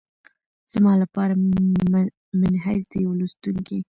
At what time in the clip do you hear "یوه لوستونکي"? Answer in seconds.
3.03-3.77